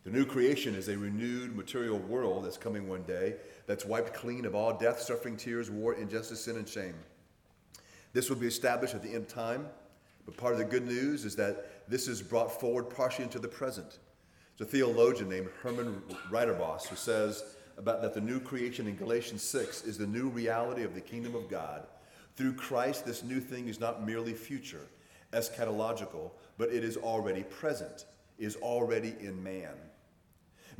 [0.04, 3.34] The new creation is a renewed material world that's coming one day
[3.66, 6.94] that's wiped clean of all death, suffering, tears, war, injustice, sin, and shame.
[8.14, 9.66] This will be established at the end time,
[10.24, 13.46] but part of the good news is that this is brought forward partially into the
[13.46, 13.98] present.
[14.56, 19.42] There's a theologian named Herman Ridderbos who says about that the new creation in Galatians
[19.42, 21.86] 6 is the new reality of the kingdom of God.
[22.36, 24.86] Through Christ, this new thing is not merely future,
[25.32, 28.06] eschatological, but it is already present,
[28.38, 29.74] is already in man.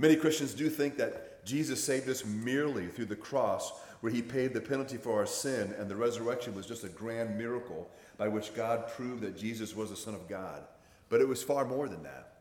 [0.00, 4.54] Many Christians do think that Jesus saved us merely through the cross, where he paid
[4.54, 8.54] the penalty for our sin, and the resurrection was just a grand miracle by which
[8.54, 10.62] God proved that Jesus was the Son of God.
[11.10, 12.38] But it was far more than that.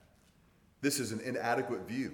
[0.79, 2.13] This is an inadequate view.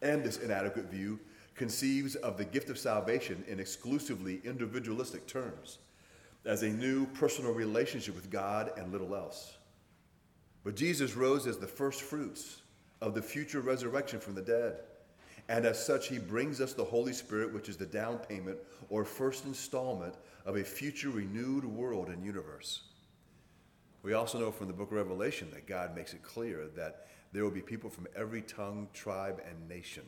[0.00, 1.18] And this inadequate view
[1.56, 5.78] conceives of the gift of salvation in exclusively individualistic terms,
[6.44, 9.56] as a new personal relationship with God and little else.
[10.62, 12.61] But Jesus rose as the first fruits
[13.02, 14.76] of the future resurrection from the dead.
[15.48, 19.04] And as such, he brings us the Holy Spirit, which is the down payment or
[19.04, 20.14] first installment
[20.46, 22.82] of a future renewed world and universe.
[24.04, 27.42] We also know from the book of Revelation that God makes it clear that there
[27.42, 30.04] will be people from every tongue, tribe, and nation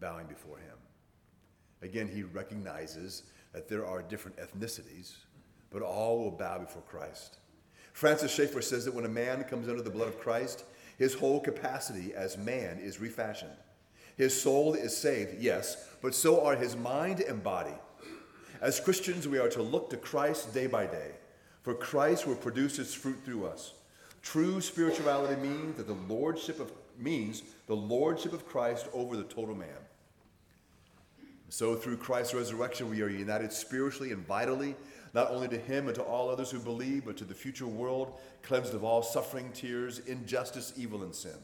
[0.00, 0.76] bowing before him.
[1.82, 5.12] Again, he recognizes that there are different ethnicities,
[5.70, 7.36] but all will bow before Christ.
[7.92, 10.64] Francis Schaeffer says that when a man comes under the blood of Christ,
[10.98, 13.56] his whole capacity as man is refashioned.
[14.16, 17.74] His soul is saved, yes, but so are his mind and body.
[18.60, 21.12] As Christians, we are to look to Christ day by day,
[21.62, 23.74] for Christ will produce his fruit through us.
[24.22, 29.54] True spirituality means that the lordship of means the lordship of Christ over the total
[29.54, 29.68] man.
[31.48, 34.74] So through Christ's resurrection, we are united spiritually and vitally
[35.14, 38.18] not only to him and to all others who believe, but to the future world,
[38.42, 41.38] cleansed of all suffering, tears, injustice, evil, and sin.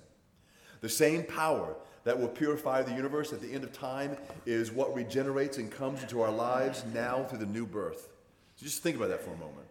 [0.80, 1.74] The same power
[2.04, 6.02] that will purify the universe at the end of time is what regenerates and comes
[6.02, 8.08] into our lives now through the new birth.
[8.56, 9.66] So just think about that for a moment.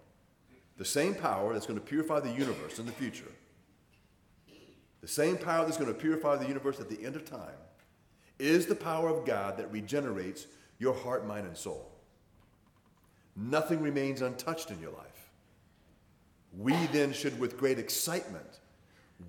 [0.78, 3.32] the same power that's going to purify the universe in the future,
[5.02, 7.56] the same power that's going to purify the universe at the end of time,
[8.40, 10.48] is the power of God that regenerates
[10.80, 11.93] your heart, mind, and soul.
[13.36, 15.32] Nothing remains untouched in your life.
[16.58, 18.60] We then should, with great excitement,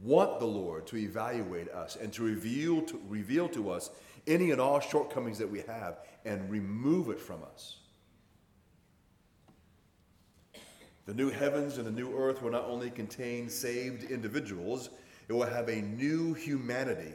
[0.02, 3.90] want the Lord to evaluate us and to reveal to, reveal to us
[4.26, 7.76] any and all shortcomings that we have and remove it from us.
[11.06, 14.90] The new heavens and the new earth will not only contain saved individuals,
[15.28, 17.12] it will have a new humanity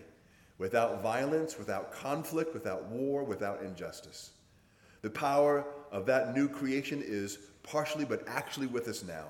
[0.59, 4.31] without violence, without conflict, without war, without injustice.
[5.01, 9.27] The power of that new creation is partially but actually with us now.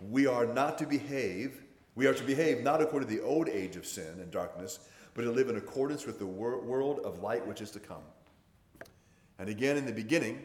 [0.00, 1.62] We are not to behave,
[1.94, 4.80] we are to behave not according to the old age of sin and darkness,
[5.14, 8.02] but to live in accordance with the wor- world of light which is to come.
[9.38, 10.42] And again, in the beginning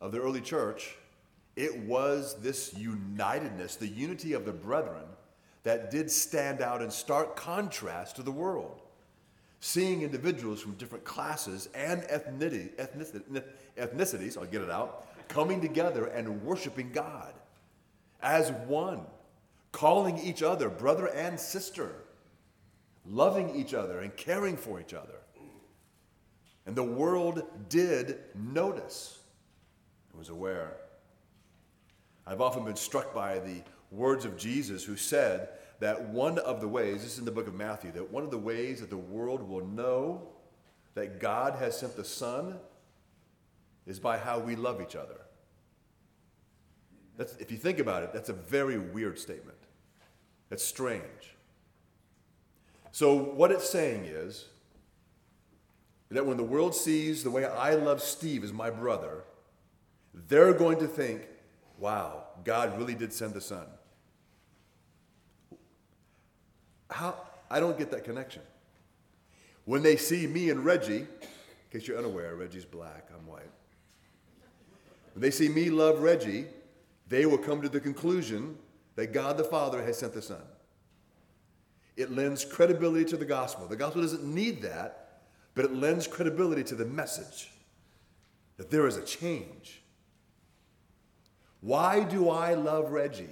[0.00, 0.96] of the early church,
[1.56, 5.04] it was this unitedness, the unity of the brethren,
[5.62, 8.80] that did stand out in stark contrast to the world.
[9.60, 12.74] Seeing individuals from different classes and ethnicity,
[13.76, 17.34] ethnicities, I'll get it out, coming together and worshiping God
[18.22, 19.02] as one,
[19.70, 21.92] calling each other brother and sister,
[23.06, 25.20] loving each other and caring for each other.
[26.66, 29.18] And the world did notice,
[30.12, 30.76] it was aware.
[32.26, 35.48] I've often been struck by the words of Jesus who said
[35.80, 38.30] that one of the ways, this is in the book of Matthew, that one of
[38.30, 40.28] the ways that the world will know
[40.94, 42.58] that God has sent the Son
[43.86, 45.20] is by how we love each other.
[47.16, 49.58] That's, if you think about it, that's a very weird statement.
[50.50, 51.34] That's strange.
[52.92, 54.46] So, what it's saying is
[56.10, 59.24] that when the world sees the way I love Steve as my brother,
[60.12, 61.22] they're going to think,
[61.78, 63.66] wow, God really did send the Son.
[66.90, 67.14] How?
[67.50, 68.42] I don't get that connection.
[69.64, 71.08] When they see me and Reggie, in
[71.70, 73.42] case you're unaware, Reggie's black, I'm white.
[75.14, 76.46] When they see me love Reggie,
[77.08, 78.56] they will come to the conclusion
[78.96, 80.42] that God the Father has sent the Son.
[81.96, 83.66] It lends credibility to the gospel.
[83.66, 85.22] The gospel doesn't need that,
[85.54, 87.50] but it lends credibility to the message
[88.56, 89.82] that there is a change.
[91.60, 93.28] Why do I love Reggie?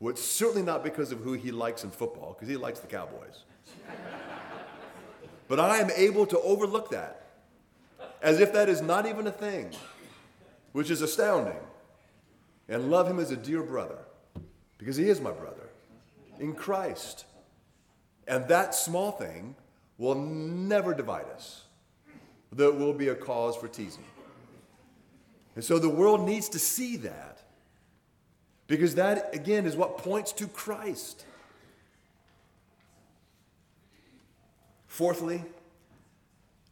[0.00, 2.86] Well, it's certainly not because of who he likes in football, because he likes the
[2.86, 3.44] Cowboys.
[5.46, 7.20] but I am able to overlook that
[8.22, 9.70] as if that is not even a thing,
[10.72, 11.60] which is astounding,
[12.68, 13.98] and love him as a dear brother,
[14.78, 15.68] because he is my brother
[16.38, 17.26] in Christ.
[18.26, 19.54] And that small thing
[19.98, 21.64] will never divide us.
[22.52, 24.04] There will be a cause for teasing.
[25.54, 27.39] And so the world needs to see that.
[28.70, 31.24] Because that, again, is what points to Christ.
[34.86, 35.42] Fourthly,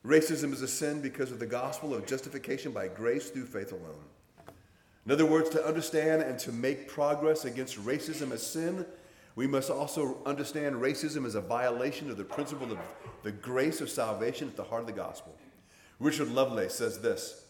[0.06, 4.04] racism is a sin because of the gospel of justification by grace through faith alone.
[5.06, 8.86] In other words, to understand and to make progress against racism as sin
[9.34, 12.78] we must also understand racism as a violation of the principle of
[13.24, 15.34] the grace of salvation at the heart of the gospel.
[15.98, 17.44] Richard Lovelace says this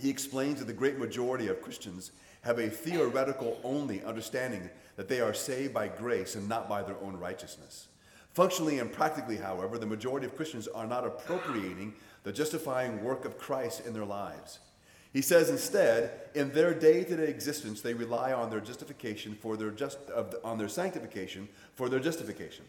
[0.00, 2.10] He explains that the great majority of Christians
[2.42, 6.96] have a theoretical only understanding that they are saved by grace and not by their
[7.02, 7.88] own righteousness.
[8.34, 13.38] Functionally and practically, however, the majority of Christians are not appropriating the justifying work of
[13.38, 14.58] Christ in their lives.
[15.12, 19.98] He says instead, in their day-to-day existence, they rely on their justification for their just
[20.42, 22.64] on their sanctification for their justification,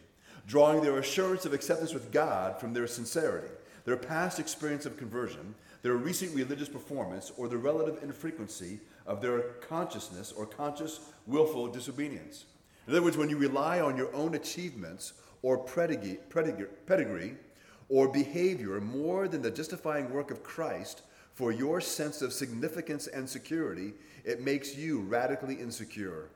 [0.46, 3.48] drawing their assurance of acceptance with God from their sincerity,
[3.86, 9.40] their past experience of conversion, their recent religious performance, or the relative infrequency of their
[9.68, 12.44] consciousness or conscious willful disobedience.
[12.86, 16.18] In other words, when you rely on your own achievements or pedigree,
[16.86, 17.34] pedigree
[17.88, 23.28] or behavior more than the justifying work of Christ for your sense of significance and
[23.28, 23.92] security,
[24.24, 26.30] it makes you radically insecure.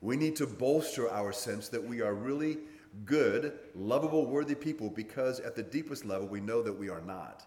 [0.00, 2.58] We need to bolster our sense that we are really
[3.04, 7.46] good, lovable, worthy people because at the deepest level we know that we are not.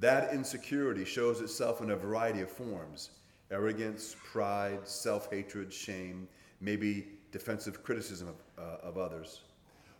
[0.00, 3.10] That insecurity shows itself in a variety of forms
[3.50, 6.28] arrogance, pride, self hatred, shame,
[6.60, 9.40] maybe defensive criticism of, uh, of others.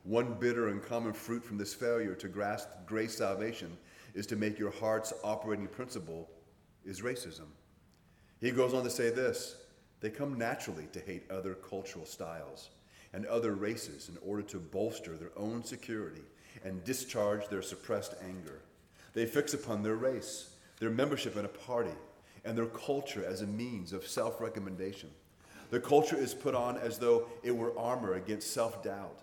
[0.04, 3.76] One bitter and common fruit from this failure to grasp grace salvation
[4.14, 6.28] is to make your heart's operating principle
[6.84, 7.46] is racism.
[8.40, 9.56] He goes on to say this
[10.00, 12.70] they come naturally to hate other cultural styles
[13.12, 16.22] and other races in order to bolster their own security
[16.64, 18.60] and discharge their suppressed anger.
[19.14, 21.96] They fix upon their race, their membership in a party,
[22.48, 25.10] and their culture as a means of self recommendation.
[25.70, 29.20] The culture is put on as though it were armor against self-doubt,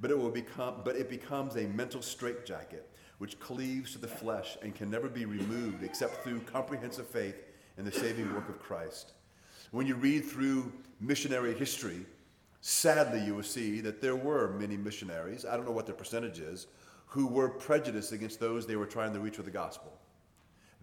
[0.00, 4.56] but it will become but it becomes a mental straitjacket which cleaves to the flesh
[4.62, 7.42] and can never be removed except through comprehensive faith
[7.78, 9.10] in the saving work of Christ.
[9.72, 12.06] When you read through missionary history,
[12.60, 16.38] sadly you will see that there were many missionaries, I don't know what the percentage
[16.38, 16.68] is,
[17.06, 19.92] who were prejudiced against those they were trying to reach with the gospel.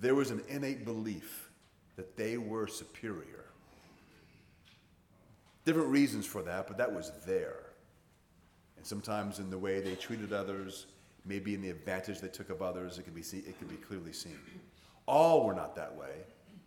[0.01, 1.44] There was an innate belief
[1.95, 3.45] that they were superior.
[5.63, 7.63] Different reasons for that, but that was there.
[8.77, 10.85] And sometimes in the way they treated others,
[11.25, 13.77] maybe in the advantage they took of others, it can be, see, it can be
[13.77, 14.37] clearly seen.
[15.07, 16.25] All were not that way,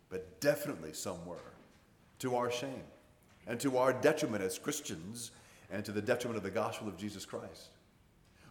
[0.09, 1.53] but definitely some were,
[2.19, 2.83] to our shame
[3.47, 5.31] and to our detriment as Christians
[5.71, 7.69] and to the detriment of the gospel of Jesus Christ.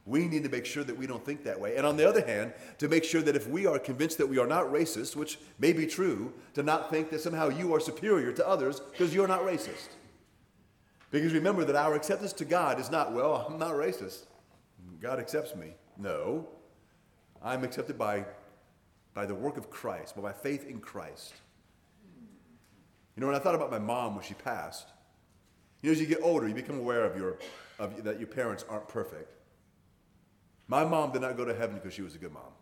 [0.09, 1.77] We need to make sure that we don't think that way.
[1.77, 4.39] And on the other hand, to make sure that if we are convinced that we
[4.39, 8.33] are not racist, which may be true, to not think that somehow you are superior
[8.33, 9.91] to others because you're not racist.
[11.11, 14.25] Because remember that our acceptance to God is not, well, I'm not racist.
[14.99, 15.75] God accepts me.
[15.99, 16.49] No.
[17.43, 18.25] I'm accepted by,
[19.13, 21.35] by the work of Christ, by my faith in Christ.
[23.15, 24.89] You know, when I thought about my mom when she passed,
[25.83, 27.39] you know, as you get older, you become aware of, your,
[27.79, 29.35] of that your parents aren't perfect.
[30.69, 32.53] My mom did not go to heaven because she was a good mom.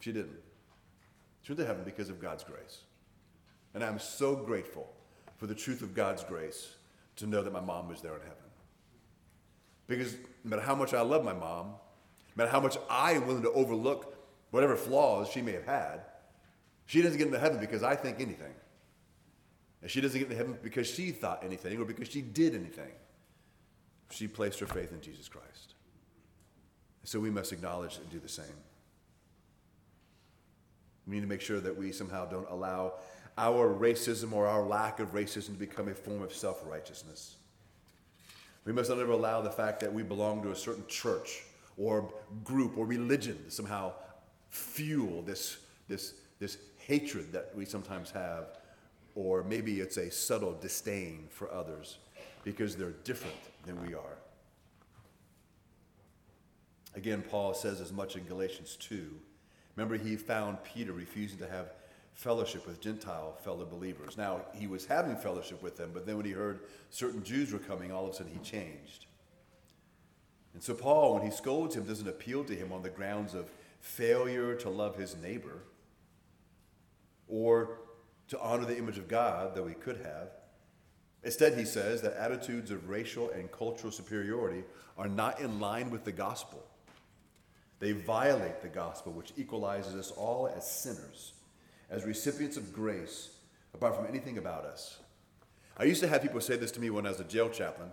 [0.00, 0.36] She didn't.
[1.42, 2.80] She went to heaven because of God's grace.
[3.72, 4.92] And I'm so grateful
[5.36, 6.74] for the truth of God's grace
[7.16, 8.36] to know that my mom was there in heaven.
[9.86, 10.14] Because
[10.44, 13.42] no matter how much I love my mom, no matter how much I am willing
[13.42, 14.16] to overlook
[14.50, 16.00] whatever flaws she may have had,
[16.86, 18.52] she doesn't get into heaven because I think anything.
[19.82, 22.92] And she doesn't get into heaven because she thought anything or because she did anything.
[24.10, 25.73] She placed her faith in Jesus Christ.
[27.04, 28.46] So we must acknowledge and do the same.
[31.06, 32.94] We need to make sure that we somehow don't allow
[33.36, 37.36] our racism or our lack of racism to become a form of self righteousness.
[38.64, 41.42] We must not ever allow the fact that we belong to a certain church
[41.76, 42.10] or
[42.44, 43.92] group or religion to somehow
[44.48, 48.58] fuel this, this, this hatred that we sometimes have,
[49.14, 51.98] or maybe it's a subtle disdain for others
[52.44, 53.36] because they're different
[53.66, 54.16] than we are.
[56.96, 59.10] Again, Paul says as much in Galatians 2.
[59.76, 61.72] Remember, he found Peter refusing to have
[62.12, 64.16] fellowship with Gentile fellow believers.
[64.16, 67.58] Now, he was having fellowship with them, but then when he heard certain Jews were
[67.58, 69.06] coming, all of a sudden he changed.
[70.54, 73.50] And so, Paul, when he scolds him, doesn't appeal to him on the grounds of
[73.80, 75.64] failure to love his neighbor
[77.26, 77.80] or
[78.28, 80.30] to honor the image of God, though he could have.
[81.24, 84.62] Instead, he says that attitudes of racial and cultural superiority
[84.96, 86.62] are not in line with the gospel.
[87.84, 91.34] They violate the gospel, which equalizes us all as sinners
[91.90, 93.28] as recipients of grace
[93.74, 95.00] apart from anything about us.
[95.76, 97.90] I used to have people say this to me when I was a jail chaplain.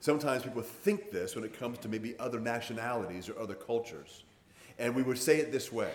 [0.00, 4.24] Sometimes people think this when it comes to maybe other nationalities or other cultures.
[4.78, 5.92] And we would say it this way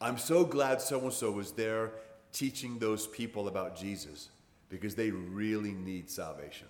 [0.00, 1.90] I'm so glad so and so was there
[2.32, 4.28] teaching those people about Jesus
[4.68, 6.68] because they really need salvation.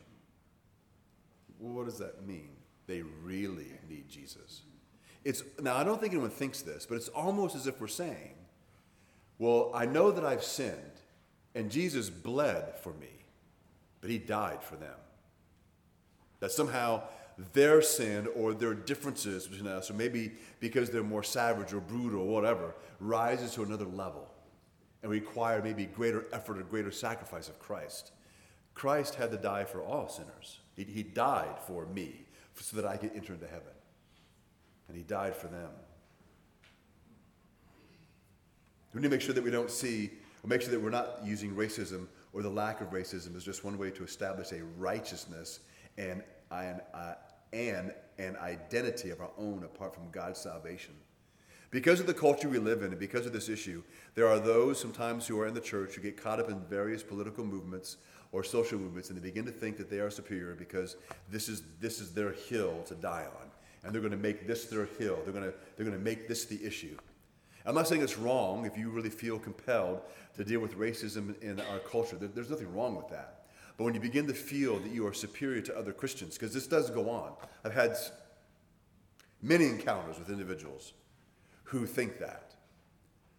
[1.59, 2.49] What does that mean?
[2.87, 4.63] They really need Jesus.
[5.25, 8.35] It's, now, I don't think anyone thinks this, but it's almost as if we're saying
[9.39, 11.01] well, I know that I've sinned,
[11.57, 13.09] and Jesus bled for me,
[14.01, 14.95] but he died for them.
[16.39, 17.03] That somehow
[17.53, 22.21] their sin or their differences between us, or maybe because they're more savage or brutal
[22.21, 24.29] or whatever, rises to another level
[25.03, 28.13] and require maybe greater effort or greater sacrifice of Christ.
[28.75, 30.61] Christ had to die for all sinners.
[30.77, 33.73] He, he died for me so that I could enter into heaven.
[34.89, 35.71] And he died for them.
[38.93, 40.11] We need to make sure that we don't see,
[40.45, 43.65] or make sure that we're not using racism or the lack of racism as just
[43.65, 45.61] one way to establish a righteousness
[45.99, 47.15] and an, uh,
[47.53, 50.95] and an identity of our own apart from God's salvation.
[51.71, 53.83] Because of the culture we live in and because of this issue,
[54.15, 57.03] there are those sometimes who are in the church who get caught up in various
[57.03, 57.97] political movements
[58.31, 60.97] or social movements and they begin to think that they are superior because
[61.31, 63.52] this is, this is their hill to die on.
[63.85, 65.19] And they're going to make this their hill.
[65.25, 66.97] They're going to, they're going to make this the issue.
[67.65, 70.01] I'm not saying it's wrong if you really feel compelled
[70.37, 72.17] to deal with racism in our culture.
[72.17, 73.47] There's nothing wrong with that.
[73.77, 76.67] But when you begin to feel that you are superior to other Christians, because this
[76.67, 77.33] does go on,
[77.65, 77.97] I've had
[79.41, 80.93] many encounters with individuals
[81.65, 82.55] who think that.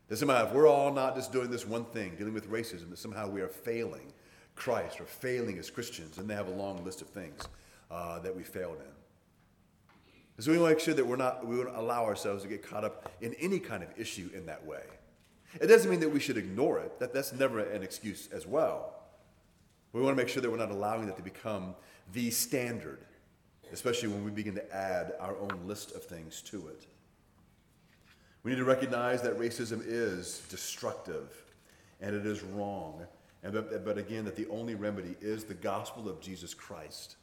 [0.08, 3.00] That somehow, if we're all not just doing this one thing, dealing with racism, that
[3.00, 4.12] somehow we are failing
[4.56, 7.48] Christ or failing as Christians, and they have a long list of things
[7.90, 8.93] uh, that we failed in.
[10.40, 12.68] So we want to make sure that we're not, we won't allow ourselves to get
[12.68, 14.82] caught up in any kind of issue in that way.
[15.62, 17.00] It doesn't mean that we should ignore it.
[17.00, 18.96] That, that's never an excuse as well.
[19.94, 21.76] We want to make sure that we're not allowing that to become
[22.14, 23.06] the standard,
[23.72, 26.88] especially when we begin to add our own list of things to it.
[28.42, 31.32] We need to recognize that racism is destructive
[32.02, 33.06] and it is wrong.
[33.44, 37.18] And but, but again, that the only remedy is the gospel of Jesus Christ.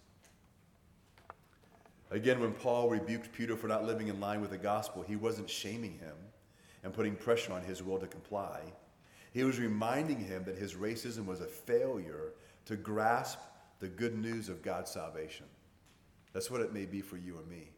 [2.11, 5.49] Again, when Paul rebuked Peter for not living in line with the gospel, he wasn't
[5.49, 6.17] shaming him
[6.83, 8.61] and putting pressure on his will to comply.
[9.33, 12.33] He was reminding him that his racism was a failure
[12.67, 13.39] to grasp
[13.79, 15.47] the good news of God's salvation.
[16.33, 17.71] That's what it may be for you and me.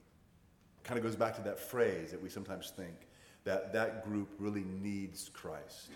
[0.83, 3.09] Kind of goes back to that phrase that we sometimes think
[3.45, 5.91] that that group really needs Christ.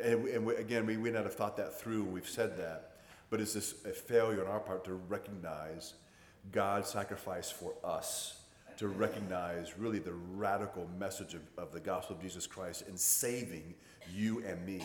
[0.00, 2.92] And, and we, again, we may not have thought that through, we've said that,
[3.30, 5.94] but it's this a failure on our part to recognize
[6.52, 8.40] God's sacrifice for us,
[8.78, 13.74] to recognize really the radical message of, of the gospel of Jesus Christ in saving
[14.14, 14.80] you and me.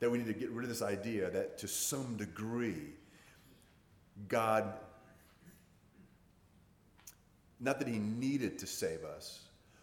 [0.00, 2.94] That we need to get rid of this idea that to some degree,
[4.28, 4.72] God,
[7.60, 9.40] not that He needed to save us,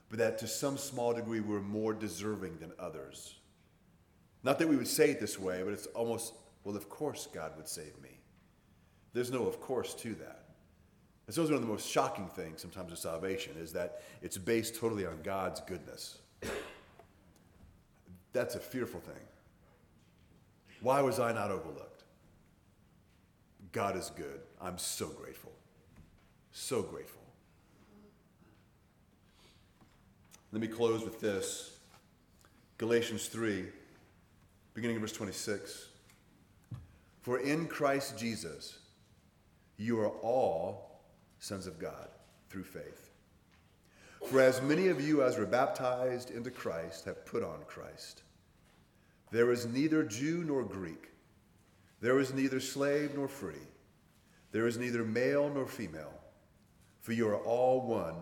[0.10, 3.36] but that to some small degree we're more deserving than others.
[4.44, 7.52] Not that we would say it this way, but it's almost, well, of course God
[7.58, 8.20] would save me.
[9.14, 10.39] There's no of course to that.
[11.30, 14.36] And so it's one of the most shocking things sometimes of salvation is that it's
[14.36, 16.18] based totally on God's goodness.
[18.34, 19.22] That's a fearful thing.
[20.82, 22.02] Why was I not overlooked?
[23.74, 24.40] God is good.
[24.60, 25.52] I'm so grateful.
[26.52, 27.22] So grateful.
[30.52, 31.78] Let me close with this
[32.80, 33.66] Galatians 3,
[34.74, 35.90] beginning of verse 26.
[37.22, 38.80] For in Christ Jesus,
[39.78, 40.89] you are all
[41.40, 42.10] sons of God
[42.50, 43.12] through faith.
[44.26, 48.24] For as many of you as were baptized into Christ have put on Christ.
[49.32, 51.10] There is neither Jew nor Greek.
[52.02, 53.68] There is neither slave nor free.
[54.52, 56.14] There is neither male nor female.
[57.02, 58.16] For you are all one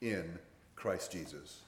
[0.00, 0.38] in
[0.76, 1.60] Christ Jesus.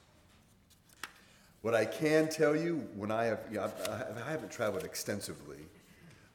[1.61, 5.65] What I can tell you, when I have, you know, I haven't traveled extensively,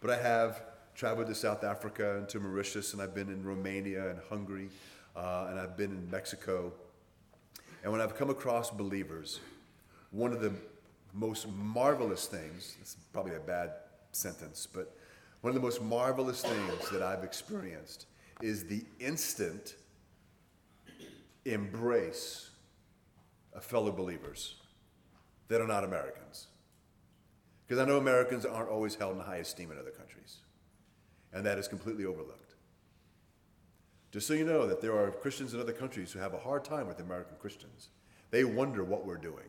[0.01, 0.63] but I have
[1.01, 4.69] traveled to South Africa and to Mauritius, and I've been in Romania and Hungary,
[5.17, 6.75] uh, and I've been in Mexico.
[7.83, 9.41] And when I've come across believers,
[10.11, 10.53] one of the
[11.15, 13.71] most marvelous things, it's probably a bad
[14.13, 14.95] sentence, but
[15.41, 18.05] one of the most marvelous things that I've experienced
[18.43, 19.77] is the instant
[21.47, 22.51] embrace
[23.55, 24.57] of fellow believers
[25.49, 26.49] that are not Americans.
[27.67, 30.41] Because I know Americans aren't always held in high esteem in other countries,
[31.33, 32.55] and that is completely overlooked.
[34.13, 36.65] Just so you know that there are Christians in other countries who have a hard
[36.65, 37.89] time with American Christians.
[38.31, 39.47] They wonder what we're doing.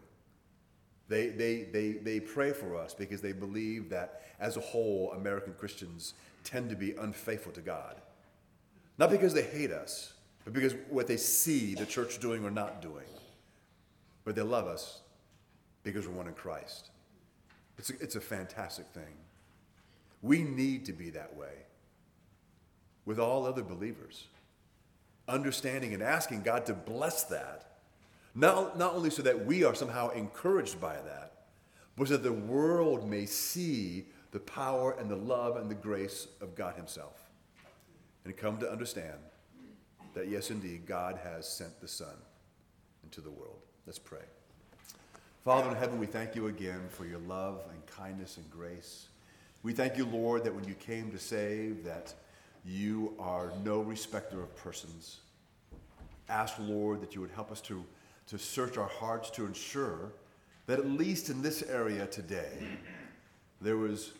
[1.07, 5.53] They, they, they, they pray for us because they believe that as a whole, American
[5.53, 6.13] Christians
[6.43, 7.95] tend to be unfaithful to God.
[8.97, 10.13] Not because they hate us,
[10.45, 13.05] but because what they see the church doing or not doing.
[14.23, 15.01] But they love us
[15.83, 16.91] because we're one in Christ.
[17.77, 19.15] It's a, it's a fantastic thing.
[20.21, 21.65] We need to be that way
[23.05, 24.27] with all other believers,
[25.27, 27.71] understanding and asking God to bless that
[28.33, 31.33] not, not only so that we are somehow encouraged by that,
[31.97, 36.27] but so that the world may see the power and the love and the grace
[36.39, 37.29] of God Himself
[38.23, 39.17] and come to understand
[40.13, 42.15] that, yes, indeed, God has sent the Son
[43.03, 43.59] into the world.
[43.85, 44.19] Let's pray.
[45.43, 49.07] Father in heaven, we thank you again for your love and kindness and grace.
[49.63, 52.13] We thank you, Lord, that when you came to save, that
[52.65, 55.19] you are no respecter of persons.
[56.29, 57.83] Ask, Lord, that you would help us to
[58.31, 60.13] to search our hearts to ensure
[60.65, 62.65] that at least in this area today,
[63.59, 64.13] there was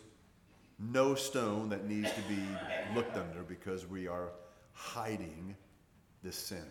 [0.78, 2.42] no stone that needs to be
[2.94, 4.28] looked under because we are
[4.74, 5.56] hiding
[6.22, 6.64] this sin.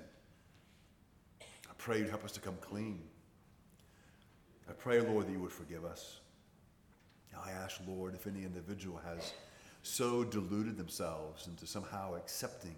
[1.41, 3.01] I pray you'd help us to come clean.
[4.69, 6.19] I pray, Lord, that you would forgive us.
[7.43, 9.33] I ask, Lord, if any individual has
[9.83, 12.75] so deluded themselves into somehow accepting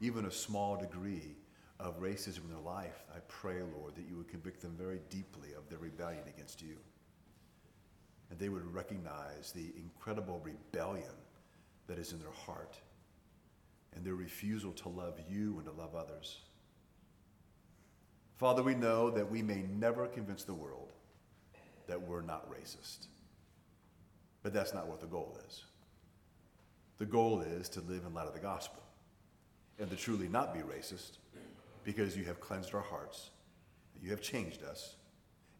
[0.00, 1.36] even a small degree
[1.78, 5.50] of racism in their life, I pray, Lord, that you would convict them very deeply
[5.56, 6.76] of their rebellion against you.
[8.30, 11.04] And they would recognize the incredible rebellion
[11.86, 12.76] that is in their heart
[13.94, 16.40] and their refusal to love you and to love others.
[18.36, 20.92] Father, we know that we may never convince the world
[21.86, 23.06] that we're not racist.
[24.42, 25.64] But that's not what the goal is.
[26.98, 28.82] The goal is to live in light of the gospel
[29.78, 31.18] and to truly not be racist
[31.84, 33.30] because you have cleansed our hearts,
[34.02, 34.96] you have changed us,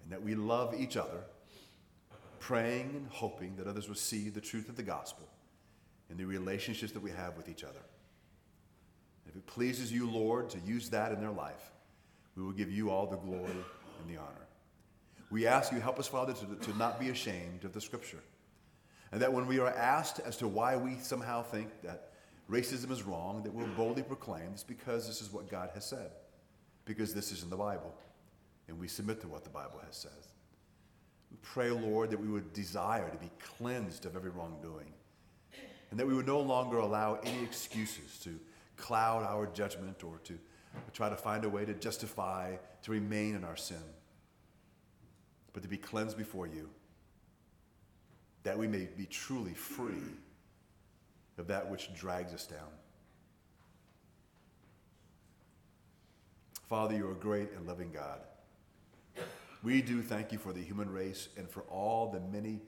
[0.03, 1.21] and that we love each other,
[2.39, 5.29] praying and hoping that others will see the truth of the gospel
[6.11, 7.83] in the relationships that we have with each other.
[9.29, 11.71] If it pleases you, Lord, to use that in their life,
[12.37, 14.47] we will give you all the glory and the honor.
[15.31, 18.21] We ask you, help us, Father, to, to not be ashamed of the Scripture.
[19.13, 22.11] And that when we are asked as to why we somehow think that
[22.51, 26.11] racism is wrong, that we'll boldly proclaim it's because this is what God has said,
[26.85, 27.95] because this is in the Bible,
[28.69, 30.11] and we submit to what the Bible has said.
[31.31, 34.93] We pray, Lord, that we would desire to be cleansed of every wrongdoing,
[35.91, 38.39] and that we would no longer allow any excuses to
[38.77, 40.39] cloud our judgment or to
[40.93, 43.83] try to find a way to justify, to remain in our sin,
[45.53, 46.69] but to be cleansed before you,
[48.47, 50.05] that we may be truly free
[51.37, 52.71] of that which drags us down.
[56.69, 58.21] Father, you are a great and loving God.
[59.65, 62.61] We do thank you for the human race and for all the many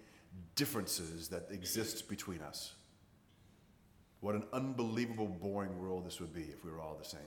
[0.57, 2.73] differences that exist between us.
[4.19, 7.21] What an unbelievable, boring world this would be if we were all the same.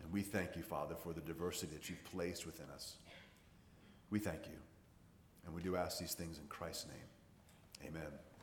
[0.00, 2.98] And we thank you, Father, for the diversity that you've placed within us.
[4.10, 4.73] We thank you.
[5.46, 7.88] And we do ask these things in Christ's name.
[7.90, 8.10] Amen.